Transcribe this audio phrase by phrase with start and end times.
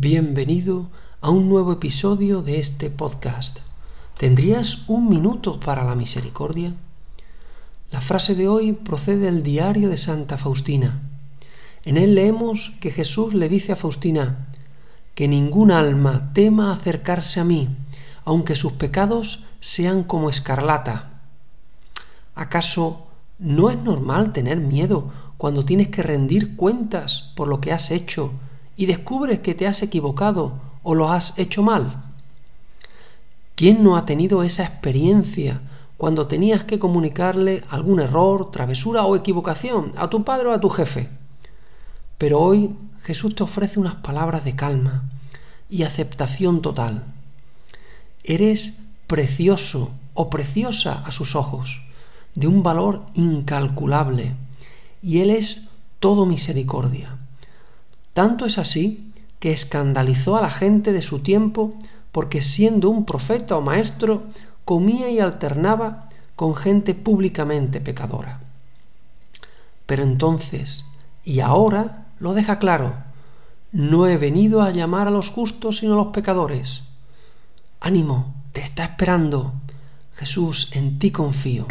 [0.00, 0.86] Bienvenido
[1.20, 3.58] a un nuevo episodio de este podcast.
[4.16, 6.72] ¿Tendrías un minuto para la misericordia?
[7.90, 11.02] La frase de hoy procede del diario de Santa Faustina.
[11.84, 14.46] En él leemos que Jesús le dice a Faustina
[15.16, 17.68] que ningún alma tema acercarse a mí,
[18.24, 21.22] aunque sus pecados sean como escarlata.
[22.36, 23.08] ¿Acaso
[23.40, 28.30] no es normal tener miedo cuando tienes que rendir cuentas por lo que has hecho
[28.78, 30.52] y descubres que te has equivocado
[30.84, 32.00] o lo has hecho mal?
[33.56, 35.60] ¿Quién no ha tenido esa experiencia
[35.96, 40.70] cuando tenías que comunicarle algún error, travesura o equivocación a tu padre o a tu
[40.70, 41.08] jefe?
[42.18, 45.10] Pero hoy Jesús te ofrece unas palabras de calma
[45.68, 47.02] y aceptación total.
[48.22, 51.82] Eres precioso o preciosa a sus ojos,
[52.36, 54.36] de un valor incalculable,
[55.02, 55.62] y Él es
[55.98, 57.17] todo misericordia.
[58.18, 61.74] Tanto es así que escandalizó a la gente de su tiempo
[62.10, 64.24] porque siendo un profeta o maestro
[64.64, 68.40] comía y alternaba con gente públicamente pecadora.
[69.86, 70.84] Pero entonces,
[71.24, 72.94] y ahora, lo deja claro,
[73.70, 76.82] no he venido a llamar a los justos sino a los pecadores.
[77.78, 79.52] Ánimo, te está esperando.
[80.16, 81.68] Jesús, en ti confío.